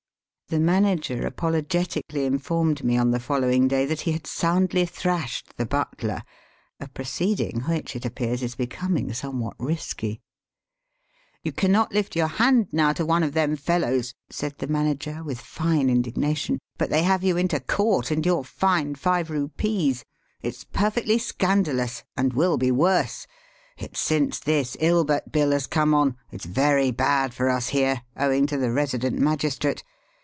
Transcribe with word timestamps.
The 0.47 0.59
manager 0.59 1.25
apologetically 1.25 2.25
informed 2.25 2.83
me 2.83 2.97
on 2.97 3.11
the 3.11 3.21
following 3.21 3.69
day 3.69 3.85
that 3.85 4.01
he 4.01 4.11
had 4.11 4.27
soundly 4.27 4.85
thrashed 4.85 5.55
the 5.55 5.65
butler, 5.65 6.23
a 6.77 6.89
proceeding 6.89 7.61
which, 7.61 7.95
it 7.95 8.03
appears, 8.03 8.43
is 8.43 8.55
becoming 8.55 9.13
somewhat 9.13 9.55
risky. 9.57 10.19
"You 11.41 11.53
cannot 11.53 11.93
lift 11.93 12.17
your 12.17 12.27
hand 12.27 12.67
now 12.73 12.91
to 12.91 13.05
one 13.05 13.23
of 13.23 13.31
them 13.31 13.55
fellows," 13.55 14.13
said 14.29 14.57
the 14.57 14.67
manager, 14.67 15.23
with 15.23 15.39
fine 15.39 15.89
indignation, 15.89 16.59
"but 16.77 16.89
they 16.89 17.03
have 17.03 17.23
you 17.23 17.37
into 17.37 17.61
court 17.61 18.11
and 18.11 18.25
you're 18.25 18.43
fined 18.43 18.99
five 18.99 19.29
rupees. 19.29 20.03
It's 20.41 20.65
perfectly 20.65 21.17
scandalous, 21.17 22.03
and 22.17 22.33
will 22.33 22.57
be 22.57 22.71
worse; 22.71 23.25
it's 23.77 24.01
since 24.01 24.37
this 24.37 24.75
Ilbert 24.81 25.31
Bill 25.31 25.51
has 25.51 25.65
come 25.65 25.93
on. 25.93 26.17
It's 26.29 26.43
very 26.43 26.91
bad 26.91 27.33
for 27.33 27.49
us 27.49 27.69
here, 27.69 28.01
owing 28.17 28.47
to 28.47 28.57
the 28.57 28.71
resident 28.73 29.17
magistrate. 29.17 29.85